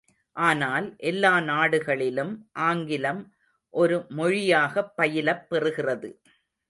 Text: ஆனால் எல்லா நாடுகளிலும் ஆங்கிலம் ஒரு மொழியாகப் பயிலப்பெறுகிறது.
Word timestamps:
ஆனால் 0.35 0.95
எல்லா 1.03 1.39
நாடுகளிலும் 1.41 2.31
ஆங்கிலம் 2.63 3.21
ஒரு 3.73 4.05
மொழியாகப் 4.09 4.93
பயிலப்பெறுகிறது. 4.97 6.11